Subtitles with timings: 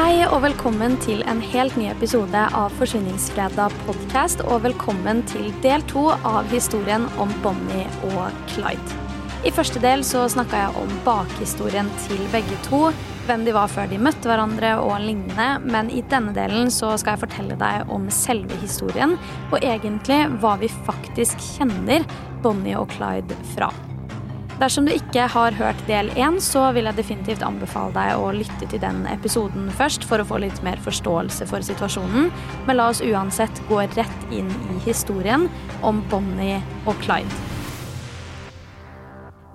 [0.00, 5.84] Hei og velkommen til en helt ny episode av Forsvinningsfredag podcast, og velkommen til del
[5.90, 8.96] to av historien om Bonnie og Clyde.
[9.44, 12.80] I første del så snakka jeg om bakhistorien til begge to,
[13.28, 17.18] hvem de var før de møtte hverandre og lignende, men i denne delen så skal
[17.18, 19.18] jeg fortelle deg om selve historien,
[19.52, 22.08] og egentlig hva vi faktisk kjenner
[22.40, 23.68] Bonnie og Clyde fra.
[24.60, 28.66] Dersom du ikke har hørt del én, så vil jeg definitivt anbefale deg å lytte
[28.68, 32.28] til den episoden først for å få litt mer forståelse for situasjonen.
[32.68, 35.48] Men la oss uansett gå rett inn i historien
[35.80, 37.40] om Bonnie og Clyde.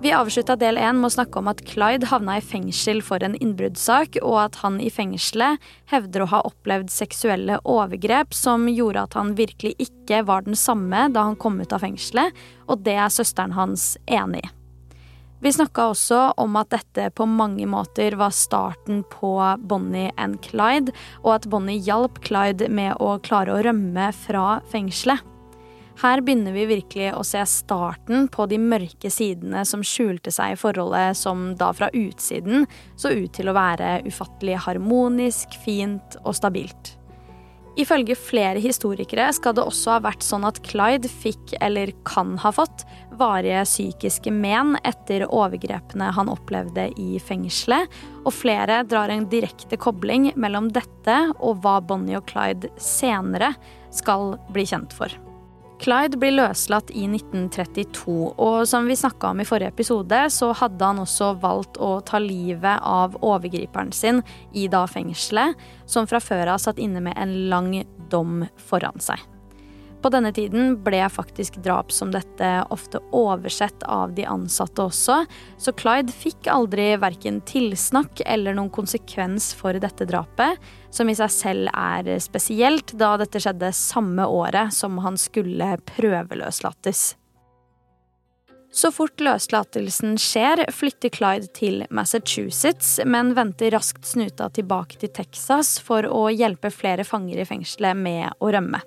[0.02, 3.38] Vi avslutta del én med å snakke om at Clyde havna i fengsel for en
[3.38, 5.62] innbruddssak, og at han i fengselet
[5.94, 11.06] hevder å ha opplevd seksuelle overgrep som gjorde at han virkelig ikke var den samme
[11.14, 12.34] da han kom ut av fengselet,
[12.66, 14.55] og det er søsteren hans enig i.
[15.40, 19.34] Vi snakka også om at dette på mange måter var starten på
[19.68, 25.20] Bonnie and Clyde, og at Bonnie hjalp Clyde med å klare å rømme fra fengselet.
[25.96, 30.58] Her begynner vi virkelig å se starten på de mørke sidene som skjulte seg i
[30.60, 32.66] forholdet som da fra utsiden
[33.00, 36.95] så ut til å være ufattelig harmonisk, fint og stabilt.
[37.76, 42.52] Ifølge flere historikere skal det også ha vært sånn at Clyde fikk, eller kan ha
[42.54, 42.86] fått,
[43.20, 47.92] varige psykiske men etter overgrepene han opplevde i fengselet,
[48.24, 53.52] og flere drar en direkte kobling mellom dette og hva Bonnie og Clyde senere
[53.92, 55.12] skal bli kjent for.
[55.82, 60.88] Clyde blir løslatt i 1932, og som vi snakka om i forrige episode, så hadde
[60.88, 64.22] han også valgt å ta livet av overgriperen sin
[64.56, 65.54] i da fengselet,
[65.84, 67.72] som fra før av satt inne med en lang
[68.10, 69.20] dom foran seg.
[70.02, 75.22] På denne tiden ble faktisk drap som dette ofte oversett av de ansatte også,
[75.58, 80.60] så Clyde fikk aldri verken tilsnakk eller noen konsekvens for dette drapet,
[80.94, 87.14] som i seg selv er spesielt, da dette skjedde samme året som han skulle prøveløslates.
[88.76, 95.78] Så fort løslatelsen skjer, flytter Clyde til Massachusetts, men venter raskt snuta tilbake til Texas
[95.80, 98.82] for å hjelpe flere fanger i fengselet med å rømme.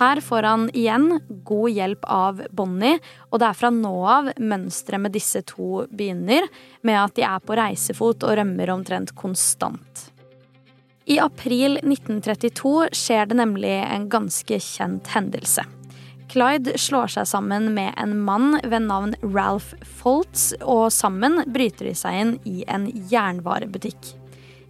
[0.00, 5.04] Her får han igjen god hjelp av Bonnie, og det er fra nå av mønsteret
[5.04, 6.48] med disse to begynner,
[6.80, 10.08] med at de er på reisefot og rømmer omtrent konstant.
[11.04, 15.66] I april 1932 skjer det nemlig en ganske kjent hendelse.
[16.32, 21.94] Clyde slår seg sammen med en mann ved navn Ralph Foltz, og sammen bryter de
[21.98, 24.14] seg inn i en jernvarebutikk.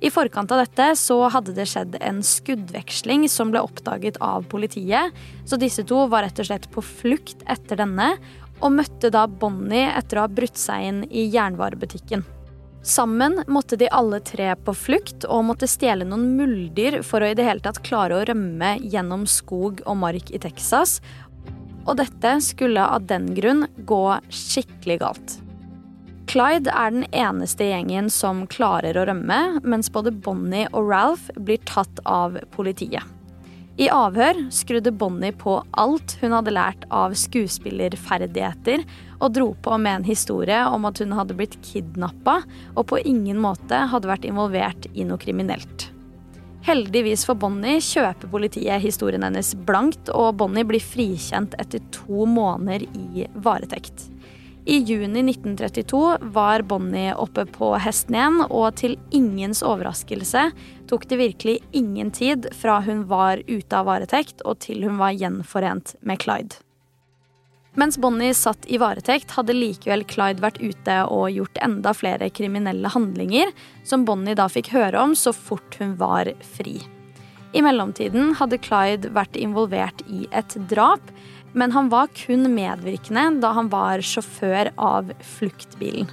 [0.03, 5.15] I forkant av dette så hadde det skjedd en skuddveksling som ble oppdaget av politiet,
[5.47, 8.17] så disse to var rett og slett på flukt etter denne,
[8.63, 12.25] og møtte da Bonnie etter å ha brutt seg inn i jernvarebutikken.
[12.83, 17.39] Sammen måtte de alle tre på flukt og måtte stjele noen muldyr for å i
[17.39, 20.99] det hele tatt klare å rømme gjennom skog og mark i Texas,
[21.87, 24.03] og dette skulle av den grunn gå
[24.35, 25.42] skikkelig galt.
[26.33, 31.61] Clyde er den eneste gjengen som klarer å rømme, mens både Bonnie og Ralph blir
[31.69, 33.05] tatt av politiet.
[33.77, 38.81] I avhør skrudde Bonnie på alt hun hadde lært av skuespillerferdigheter,
[39.21, 42.39] og dro på med en historie om at hun hadde blitt kidnappa
[42.73, 45.91] og på ingen måte hadde vært involvert i noe kriminelt.
[46.65, 52.89] Heldigvis for Bonnie kjøper politiet historien hennes blankt, og Bonnie blir frikjent etter to måneder
[52.97, 54.09] i varetekt.
[54.65, 60.45] I juni 1932 var Bonnie oppe på hesten igjen, og til ingens overraskelse
[60.91, 65.17] tok det virkelig ingen tid fra hun var ute av varetekt og til hun var
[65.19, 66.61] gjenforent med Clyde.
[67.75, 72.91] Mens Bonnie satt i varetekt, hadde likevel Clyde vært ute og gjort enda flere kriminelle
[72.95, 73.51] handlinger,
[73.83, 76.79] som Bonnie da fikk høre om så fort hun var fri.
[77.53, 81.03] I mellomtiden hadde Clyde vært involvert i et drap,
[81.53, 86.11] men han var kun medvirkende da han var sjåfør av fluktbilen.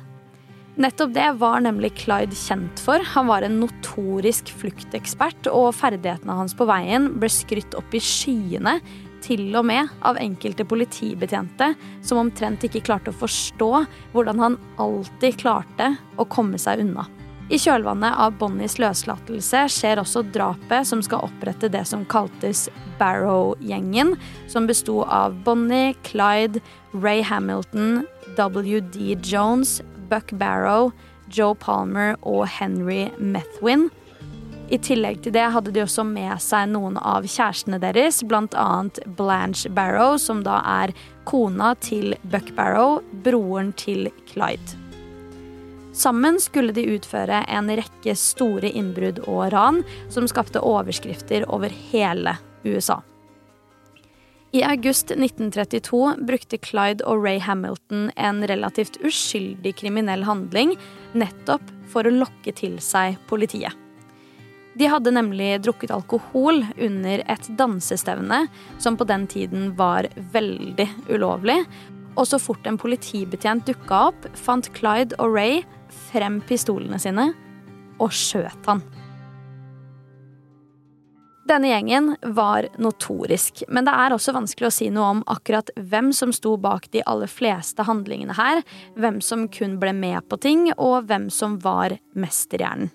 [0.79, 3.03] Nettopp det var nemlig Clyde kjent for.
[3.15, 8.77] Han var en notorisk fluktekspert, og ferdighetene hans på veien ble skrytt opp i skyene
[9.19, 13.71] til og med av enkelte politibetjente som omtrent ikke klarte å forstå
[14.13, 17.09] hvordan han alltid klarte å komme seg unna.
[17.49, 22.67] I kjølvannet av Bonnies løslatelse skjer også drapet som skal opprette det som kaltes
[22.99, 24.11] Barrow-gjengen,
[24.51, 26.61] som besto av Bonnie, Clyde,
[26.93, 28.03] Ray Hamilton,
[28.37, 29.15] W.D.
[29.25, 29.79] Jones,
[30.11, 30.91] Buck Barrow,
[31.33, 33.87] Joe Palmer og Henry Methwin.
[34.69, 38.67] I tillegg til det hadde de også med seg noen av kjærestene deres, bl.a.
[39.17, 40.93] Blanche Barrow, som da er
[41.25, 44.88] kona til Buck Barrow, broren til Clyde.
[45.93, 49.81] Sammen skulle de utføre en rekke store innbrudd og ran
[50.13, 53.01] som skapte overskrifter over hele USA.
[54.51, 60.73] I august 1932 brukte Clyde og Ray Hamilton en relativt uskyldig kriminell handling
[61.13, 63.73] nettopp for å lokke til seg politiet.
[64.79, 68.45] De hadde nemlig drukket alkohol under et dansestevne,
[68.79, 71.57] som på den tiden var veldig ulovlig.
[72.19, 75.61] Og så fort en politibetjent dukka opp, fant Clyde og Ray
[76.09, 77.31] frem pistolene sine
[77.99, 78.83] og skjøt han.
[81.49, 86.11] Denne gjengen var notorisk, men det er også vanskelig å si noe om akkurat hvem
[86.13, 88.61] som sto bak de aller fleste handlingene her,
[88.99, 92.91] hvem som kun ble med på ting, og hvem som var mesterhjernen.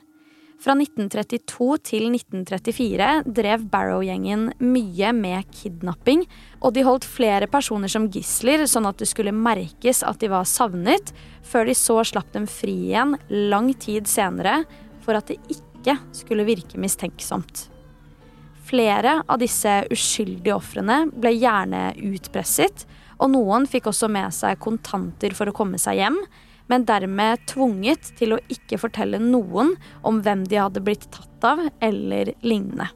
[0.64, 6.22] Fra 1932 til 1934 drev Barrow-gjengen mye med kidnapping,
[6.64, 10.48] og de holdt flere personer som gisler, sånn at det skulle merkes at de var
[10.48, 11.12] savnet,
[11.44, 13.12] før de så slapp dem fri igjen
[13.52, 14.62] lang tid senere,
[15.04, 17.66] for at det ikke skulle virke mistenksomt.
[18.64, 22.86] Flere av disse uskyldige ofrene ble gjerne utpresset,
[23.20, 26.16] og noen fikk også med seg kontanter for å komme seg hjem,
[26.72, 31.62] men dermed tvunget til å ikke fortelle noen om hvem de hadde blitt tatt av,
[31.84, 32.88] eller lignende.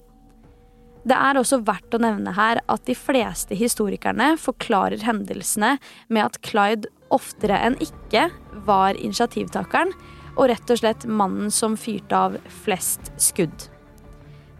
[1.09, 5.76] Det er også verdt å nevne her at de fleste historikerne forklarer hendelsene
[6.09, 8.26] med at Clyde oftere enn ikke
[8.67, 9.94] var initiativtakeren,
[10.38, 13.67] og rett og slett mannen som fyrte av flest skudd.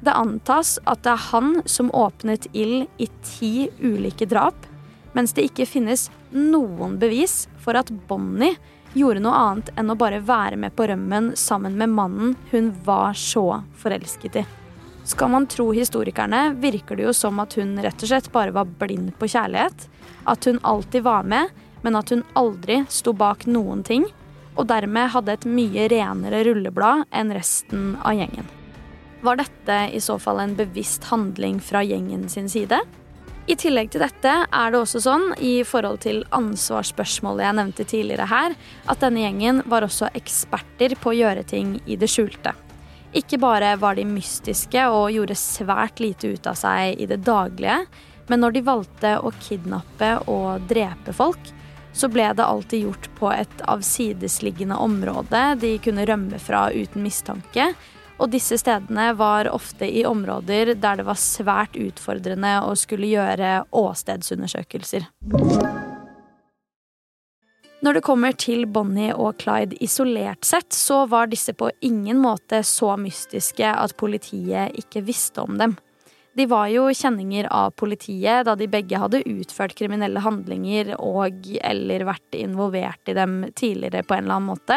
[0.03, 4.57] Det antas at det er han som åpnet ild i ti ulike drap,
[5.15, 8.57] mens det ikke finnes noen bevis for at Bonnie
[8.95, 13.17] gjorde noe annet enn å bare være med på rømmen sammen med mannen hun var
[13.19, 14.45] så forelsket i.
[15.09, 18.69] Skal man tro historikerne, virker det jo som at hun rett og slett bare var
[18.81, 19.87] blind på kjærlighet.
[20.29, 21.49] At hun alltid var med,
[21.81, 24.05] men at hun aldri sto bak noen ting.
[24.59, 28.51] Og dermed hadde et mye renere rulleblad enn resten av gjengen.
[29.25, 32.79] Var dette i så fall en bevisst handling fra gjengen sin side?
[33.49, 38.27] I tillegg til dette er det også sånn, i forhold til ansvarsspørsmålet jeg nevnte tidligere
[38.29, 42.53] her, at denne gjengen var også eksperter på å gjøre ting i det skjulte.
[43.17, 47.81] Ikke bare var de mystiske og gjorde svært lite ut av seg i det daglige,
[48.29, 51.55] men når de valgte å kidnappe og drepe folk,
[51.97, 57.73] så ble det alltid gjort på et avsidesliggende område de kunne rømme fra uten mistanke,
[58.19, 63.63] og disse stedene var ofte i områder der det var svært utfordrende å skulle gjøre
[63.71, 65.07] åstedsundersøkelser.
[67.79, 72.65] Når det kommer til Bonnie og Clyde isolert sett, så var disse på ingen måte
[72.67, 75.77] så mystiske at politiet ikke visste om dem.
[76.39, 82.05] De var jo kjenninger av politiet da de begge hadde utført kriminelle handlinger og eller
[82.07, 84.77] vært involvert i dem tidligere på en eller annen måte.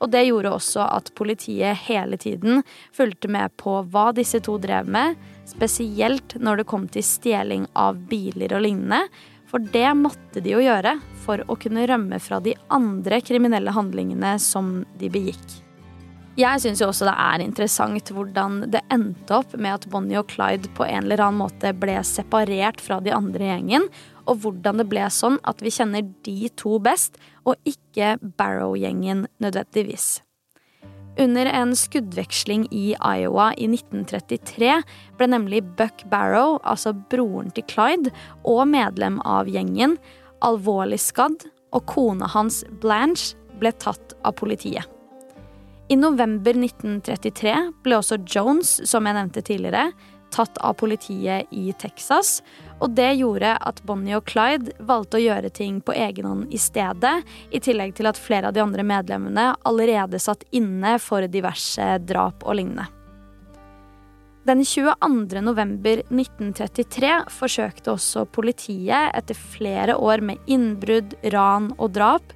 [0.00, 2.62] Og det gjorde også at politiet hele tiden
[2.96, 5.18] fulgte med på hva disse to drev med,
[5.52, 9.02] spesielt når det kom til stjeling av biler og lignende.
[9.52, 10.94] For det måtte de jo gjøre
[11.26, 15.44] for å kunne rømme fra de andre kriminelle handlingene som de begikk.
[16.32, 20.30] Jeg syns jo også det er interessant hvordan det endte opp med at Bonnie og
[20.32, 23.84] Clyde på en eller annen måte ble separert fra de andre gjengen,
[24.24, 30.22] og hvordan det ble sånn at vi kjenner de to best, og ikke Barrow-gjengen nødvendigvis.
[31.20, 34.78] Under en skuddveksling i Iowa i 1933
[35.18, 38.14] ble nemlig Buck Barrow, altså broren til Clyde,
[38.48, 39.98] og medlem av gjengen,
[40.40, 41.44] alvorlig skadd,
[41.76, 44.91] og kona hans, Blanche, ble tatt av politiet.
[45.92, 47.52] I november 1933
[47.84, 49.90] ble også Jones, som jeg nevnte tidligere,
[50.32, 52.38] tatt av politiet i Texas.
[52.78, 56.60] Og det gjorde at Bonnie og Clyde valgte å gjøre ting på egen hånd i
[56.62, 57.12] stedet,
[57.52, 62.46] i tillegg til at flere av de andre medlemmene allerede satt inne for diverse drap
[62.46, 62.88] og lignende.
[64.48, 65.44] Den 22.
[65.44, 72.32] november 1933 forsøkte også politiet, etter flere år med innbrudd, ran og drap,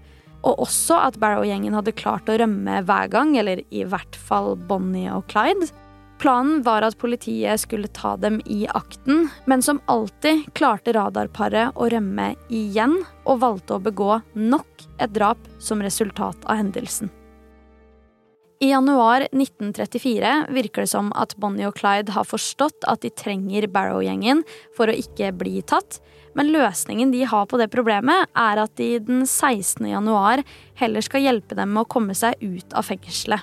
[0.46, 5.10] og også at Barrow-gjengen hadde klart å rømme hver gang, eller i hvert fall Bonnie
[5.10, 5.72] og Clyde,
[6.18, 11.90] Planen var at politiet skulle ta dem i akten, men som alltid klarte radarparet å
[11.92, 17.12] rømme igjen og valgte å begå nok et drap som resultat av hendelsen.
[18.64, 23.68] I januar 1934 virker det som at Bonnie og Clyde har forstått at de trenger
[23.68, 24.40] Barrow-gjengen
[24.76, 26.00] for å ikke bli tatt,
[26.36, 29.86] men løsningen de har på det problemet, er at de den 16.
[29.88, 30.44] januar
[30.76, 33.40] heller skal hjelpe dem med å komme seg ut av fengselet.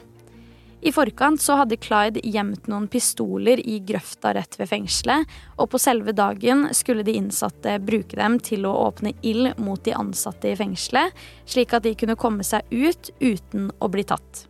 [0.84, 5.80] I forkant så hadde Clyde gjemt noen pistoler i grøfta rett ved fengselet, og på
[5.80, 10.58] selve dagen skulle de innsatte bruke dem til å åpne ild mot de ansatte i
[10.60, 11.16] fengselet,
[11.48, 14.44] slik at de kunne komme seg ut uten å bli tatt.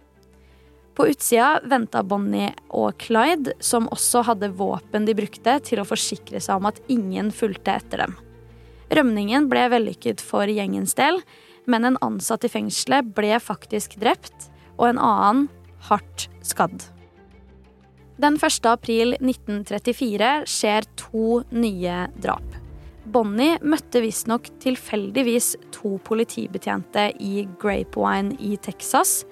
[0.98, 6.42] På utsida venta Bonnie og Clyde, som også hadde våpen de brukte til å forsikre
[6.42, 8.18] seg om at ingen fulgte etter dem.
[8.94, 11.22] Rømningen ble vellykket for gjengens del,
[11.66, 15.48] men en ansatt i fengselet ble faktisk drept, og en annen
[15.88, 16.90] hardt skadd.
[18.22, 18.68] Den 1.
[18.70, 22.60] april 1934 skjer to nye drap.
[23.04, 29.24] Bonnie møtte visstnok tilfeldigvis to politibetjente i Grapewine i Texas.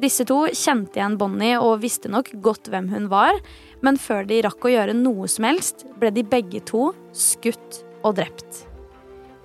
[0.00, 3.36] Disse to kjente igjen Bonnie og visste nok godt hvem hun var,
[3.84, 8.16] men før de rakk å gjøre noe som helst, ble de begge to skutt og
[8.18, 8.69] drept.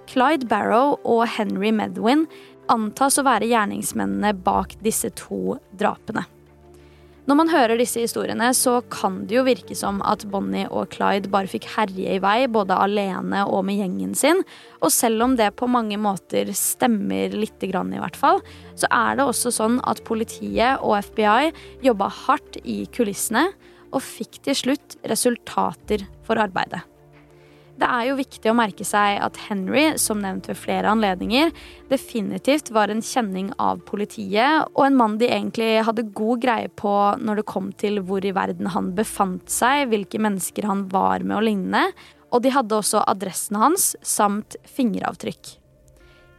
[0.09, 2.25] Clyde Barrow og Henry Medwin
[2.71, 6.25] antas å være gjerningsmennene bak disse to drapene.
[7.25, 11.31] Når man hører disse historiene, så kan det jo virke som at Bonnie og Clyde
[11.33, 14.43] bare fikk herje i vei, både alene og med gjengen sin.
[14.85, 18.43] Og selv om det på mange måter stemmer lite grann, i hvert fall,
[18.77, 21.49] så er det også sånn at politiet og FBI
[21.87, 23.47] jobba hardt i kulissene
[23.89, 26.85] og fikk til slutt resultater for arbeidet.
[27.75, 31.51] Det er jo viktig å merke seg at Henry, som nevnt ved flere anledninger,
[31.91, 36.93] definitivt var en kjenning av politiet, og en mann de egentlig hadde god greie på
[37.19, 41.35] når det kom til hvor i verden han befant seg, hvilke mennesker han var med
[41.41, 41.89] og lignende,
[42.31, 45.57] og de hadde også adressen hans samt fingeravtrykk.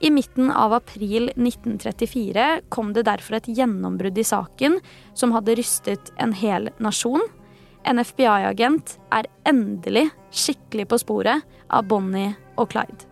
[0.04, 4.76] I midten av april 1934 kom det derfor et gjennombrudd i saken
[5.16, 7.24] som hadde rystet en hel nasjon
[7.86, 13.06] en FBI-agent er endelig skikkelig på sporet av Bonnie og Clyde.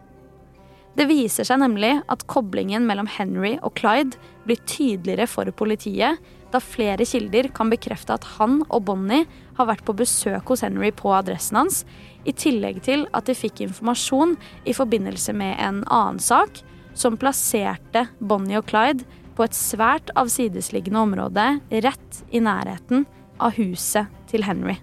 [0.95, 6.21] Det viser seg nemlig at koblingen mellom Henry og Clyde blir tydeligere for politiet,
[6.55, 9.27] da flere kilder kan bekrefte at han og Bonnie
[9.59, 11.83] har vært på besøk hos Henry på adressen hans,
[12.23, 14.37] i tillegg til at de fikk informasjon
[14.71, 16.63] i forbindelse med en annen sak
[16.95, 19.03] som plasserte Bonnie og Clyde
[19.35, 21.49] på et svært avsidesliggende område
[21.83, 23.03] rett i nærheten
[23.41, 24.79] av huset til Henry.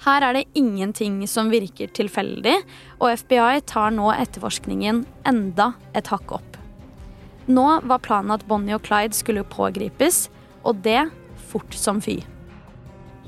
[0.00, 2.56] Her er det ingenting som virker tilfeldig,
[3.02, 6.56] og FBI tar nå etterforskningen enda et hakk opp.
[7.50, 10.28] Nå var planen at Bonnie og Clyde skulle pågripes,
[10.64, 11.10] og det
[11.50, 12.20] fort som fy.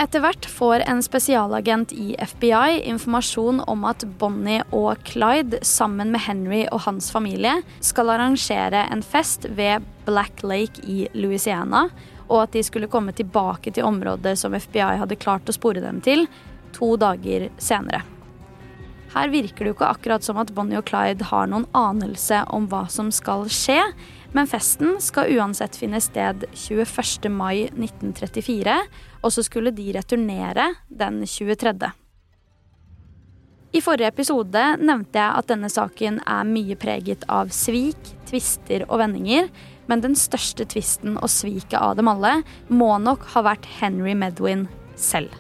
[0.01, 6.25] Etter hvert får en spesialagent i FBI informasjon om at Bonnie og Clyde sammen med
[6.25, 11.85] Henry og hans familie skal arrangere en fest ved Black Lake i Louisiana,
[12.33, 16.01] og at de skulle komme tilbake til området som FBI hadde klart å spore dem
[16.05, 16.25] til,
[16.73, 18.01] to dager senere.
[19.13, 22.65] Her virker det jo ikke akkurat som at Bonnie og Clyde har noen anelse om
[22.73, 23.81] hva som skal skje,
[24.33, 27.29] men festen skal uansett finne sted 21.
[27.29, 28.79] mai 1934,
[29.21, 31.93] og så skulle de returnere den 23.
[33.73, 38.99] I forrige episode nevnte jeg at denne saken er mye preget av svik, tvister og
[39.01, 39.49] vendinger,
[39.91, 44.67] men den største tvisten og sviket av dem alle må nok ha vært Henry Medwin
[44.97, 45.33] selv.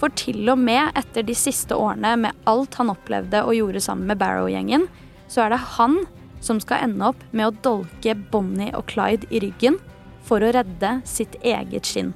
[0.00, 4.10] For til og med etter de siste årene med alt han opplevde og gjorde sammen
[4.10, 4.88] med Barrow-gjengen,
[5.30, 6.02] så er det han
[6.44, 9.78] som skal ende opp med å dolke Bonnie og Clyde i ryggen
[10.24, 12.12] for å redde sitt eget skinn.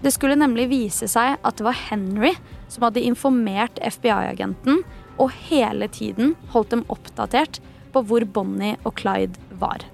[0.00, 2.32] Det skulle nemlig vise seg at det var Henry
[2.72, 4.80] som hadde informert FBI-agenten
[5.20, 7.60] og hele tiden holdt dem oppdatert
[7.92, 9.84] på hvor Bonnie og Clyde var.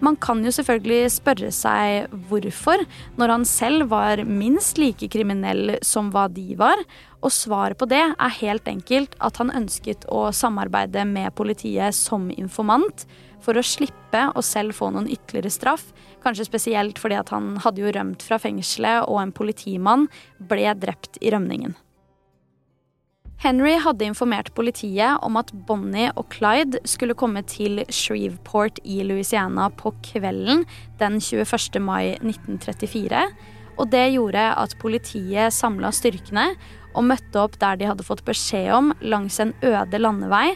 [0.00, 2.82] Man kan jo selvfølgelig spørre seg hvorfor,
[3.20, 6.80] når han selv var minst like kriminell som hva de var.
[7.20, 12.30] Og svaret på det er helt enkelt at han ønsket å samarbeide med politiet som
[12.32, 13.04] informant
[13.44, 15.90] for å slippe å selv få noen ytterligere straff.
[16.24, 20.08] Kanskje spesielt fordi han hadde jo rømt fra fengselet, og en politimann
[20.40, 21.76] ble drept i rømningen.
[23.40, 29.70] Henry hadde informert politiet om at Bonnie og Clyde skulle komme til Shreveport i Louisiana
[29.72, 30.66] på kvelden
[31.00, 31.80] den 21.
[31.80, 33.22] mai 1934.
[33.80, 36.50] Og det gjorde at politiet samla styrkene
[36.92, 40.52] og møtte opp der de hadde fått beskjed om, langs en øde landevei.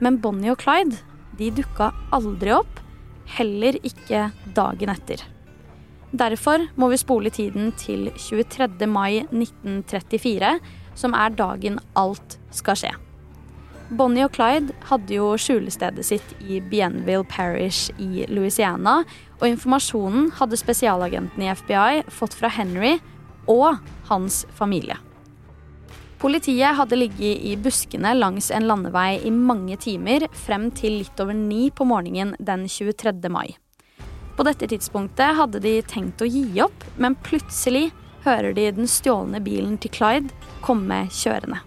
[0.00, 0.96] Men Bonnie og Clyde
[1.36, 2.80] de dukka aldri opp,
[3.36, 5.20] heller ikke dagen etter.
[6.16, 8.88] Derfor må vi spole tiden til 23.
[8.88, 10.56] mai 1934
[10.98, 12.92] som er dagen alt skal skje.
[13.92, 19.02] Bonnie og Clyde hadde jo skjulestedet sitt i Bienville Parish i Louisiana,
[19.40, 22.94] og informasjonen hadde spesialagenten i FBI fått fra Henry
[23.50, 24.96] og hans familie.
[26.22, 31.34] Politiet hadde ligget i buskene langs en landevei i mange timer frem til litt over
[31.34, 33.18] ni på morgenen den 23.
[33.26, 33.56] mai.
[34.38, 37.90] På dette tidspunktet hadde de tenkt å gi opp, men plutselig
[38.22, 40.30] hører de den stjålne bilen til Clyde
[40.64, 41.60] komme kjørende.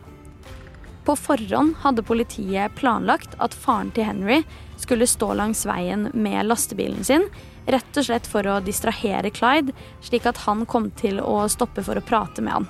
[1.06, 4.40] På forhånd hadde politiet planlagt at faren til Henry
[4.82, 7.28] skulle stå langs veien med lastebilen sin,
[7.70, 11.98] rett og slett for å distrahere Clyde, slik at han kom til å stoppe for
[11.98, 12.68] å prate med han.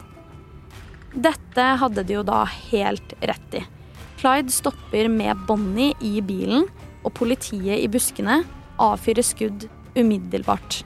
[1.16, 3.64] Dette hadde de jo da helt rett i.
[4.20, 6.68] Clyde stopper med Bonnie i bilen,
[7.06, 8.42] og politiet i buskene
[8.82, 10.82] avfyrer skudd umiddelbart.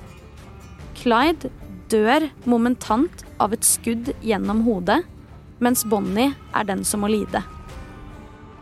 [0.99, 1.49] Clyde
[1.89, 4.99] dør momentant av et skudd gjennom hodet,
[5.63, 7.43] mens Bonnie er den som må lide.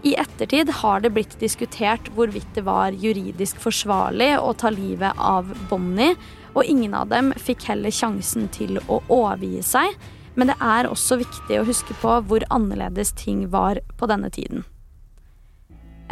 [0.05, 5.49] I ettertid har det blitt diskutert hvorvidt det var juridisk forsvarlig å ta livet av
[5.71, 6.13] Bonnie,
[6.53, 9.97] og ingen av dem fikk heller sjansen til å overgi seg,
[10.37, 14.65] men det er også viktig å huske på hvor annerledes ting var på denne tiden.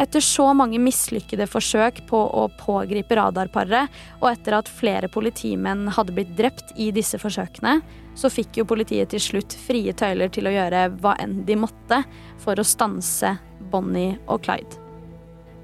[0.02, 6.16] Etter så mange mislykkede forsøk på å pågripe radarparet, og etter at flere politimenn hadde
[6.18, 7.78] blitt drept i disse forsøkene,
[8.16, 12.02] så fikk jo politiet til slutt frie tøyler til å gjøre hva enn de måtte
[12.42, 13.36] for å stanse
[13.72, 14.86] Bonnie og Clyde.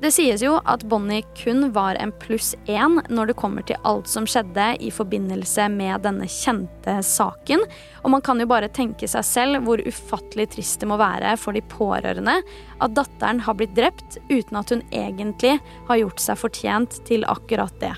[0.02, 4.10] Det sies jo at Bonnie kun var en pluss én når det kommer til alt
[4.10, 7.62] som skjedde i forbindelse med denne kjente saken,
[8.02, 11.54] og man kan jo bare tenke seg selv hvor ufattelig trist det må være for
[11.54, 12.40] de pårørende
[12.82, 15.60] at datteren har blitt drept uten at hun egentlig
[15.92, 17.94] har gjort seg fortjent til akkurat det.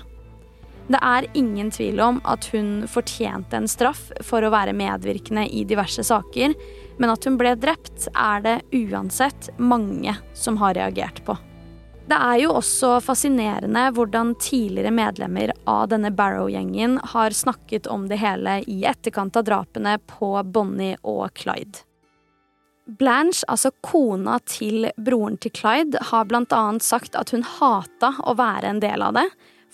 [0.84, 5.62] Det er ingen tvil om at hun fortjente en straff for å være medvirkende i
[5.64, 6.52] diverse saker,
[7.00, 11.38] men at hun ble drept, er det uansett mange som har reagert på.
[12.04, 18.20] Det er jo også fascinerende hvordan tidligere medlemmer av denne Barrow-gjengen har snakket om det
[18.20, 21.80] hele i etterkant av drapene på Bonnie og Clyde.
[22.84, 28.36] Blanche, altså kona til broren til Clyde, har blant annet sagt at hun hata å
[28.36, 29.24] være en del av det,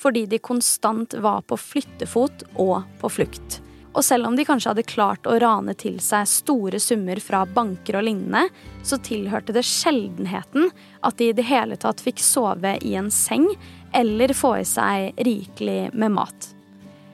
[0.00, 3.60] fordi de konstant var på flyttefot og på flukt.
[3.90, 7.98] Og selv om de kanskje hadde klart å rane til seg store summer fra banker
[7.98, 8.46] og lignende,
[8.86, 10.70] så tilhørte det sjeldenheten
[11.06, 13.48] at de i det hele tatt fikk sove i en seng
[13.96, 16.52] eller få i seg rikelig med mat.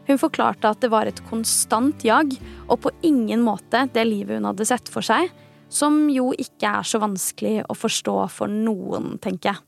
[0.07, 2.37] Hun forklarte at det var et konstant jag,
[2.68, 5.33] og på ingen måte det livet hun hadde sett for seg,
[5.72, 9.65] som jo ikke er så vanskelig å forstå for noen, tenker jeg.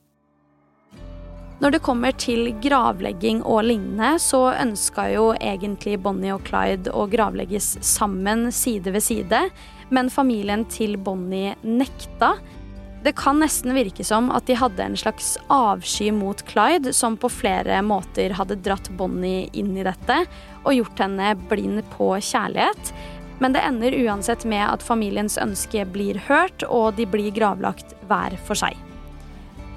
[1.58, 7.08] Når det kommer til gravlegging og lignende, så ønska jo egentlig Bonnie og Clyde å
[7.10, 9.40] gravlegges sammen side ved side,
[9.90, 12.36] men familien til Bonnie nekta.
[13.02, 17.30] Det kan nesten virke som at de hadde en slags avsky mot Clyde, som på
[17.32, 20.22] flere måter hadde dratt Bonnie inn i dette
[20.62, 22.92] og gjort henne blind på kjærlighet.
[23.42, 28.38] Men det ender uansett med at familiens ønske blir hørt, og de blir gravlagt hver
[28.46, 28.78] for seg.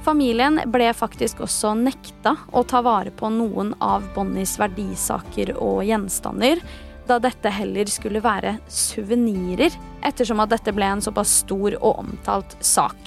[0.02, 6.62] Familien ble faktisk også nekta å ta vare på noen av Bonnies verdisaker og gjenstander,
[7.06, 12.56] da dette heller skulle være suvenirer, ettersom at dette ble en såpass stor og omtalt
[12.66, 12.98] sak.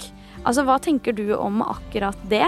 [0.45, 2.47] Altså, Hva tenker du om akkurat det?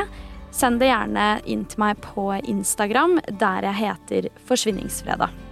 [0.56, 5.47] Send det gjerne inn til meg på Instagram, der jeg heter Forsvinningsfredag.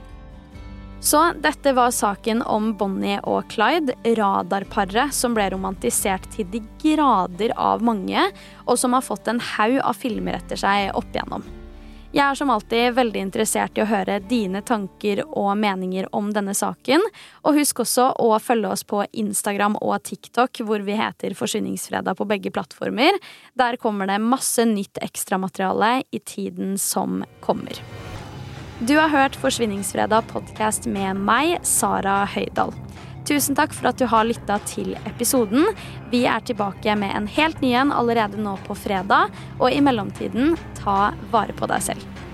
[1.05, 7.51] Så dette var saken om Bonnie og Clyde, radarparet som ble romantisert til de grader
[7.61, 8.23] av mange,
[8.65, 11.45] og som har fått en haug av filmer etter seg opp igjennom.
[12.15, 16.55] Jeg er som alltid veldig interessert i å høre dine tanker og meninger om denne
[16.57, 17.05] saken.
[17.43, 22.29] Og husk også å følge oss på Instagram og TikTok, hvor vi heter Forsyningsfredag på
[22.33, 23.19] begge plattformer.
[23.53, 27.83] Der kommer det masse nytt ekstramateriale i tiden som kommer.
[28.79, 32.73] Du har hørt Forsvinningsfredag podkast med meg, Sara Høydahl.
[33.23, 35.69] Tusen takk for at du har lytta til episoden.
[36.11, 39.31] Vi er tilbake med en helt ny en allerede nå på fredag.
[39.61, 42.24] Og i mellomtiden, ta vare på deg selv.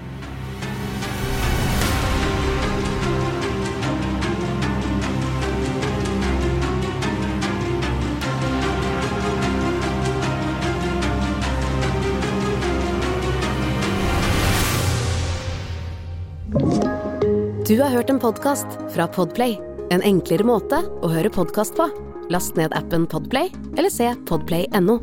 [17.72, 19.54] Du har hørt en podkast fra Podplay.
[19.96, 21.86] En enklere måte å høre podkast på.
[22.28, 23.48] Last ned appen Podplay
[23.80, 24.98] eller se podplay.no.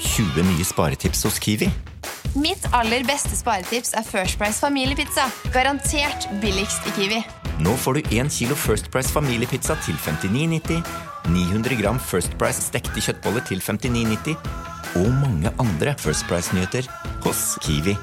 [0.00, 1.68] 20 nye sparetips hos Kiwi.
[2.40, 5.26] Mitt aller beste sparetips er First Price familiepizza.
[5.52, 7.18] Garantert billigst i Kiwi.
[7.66, 10.80] Nå får du 1 kilo First Price familiepizza til 59,90,
[11.34, 14.40] 900 gram First Price stekte kjøttboller til 59,90
[15.02, 16.88] og mange andre First Price-nyheter
[17.28, 17.98] hos Kiwi.